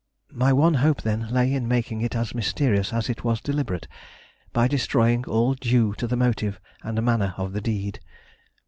[0.33, 3.87] My one hope, then, lay in making it as mysterious as it was deliberate,
[4.51, 7.99] by destroying all clue to the motive and manner of the deed.